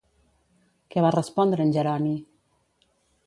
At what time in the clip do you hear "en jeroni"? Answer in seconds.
1.67-2.15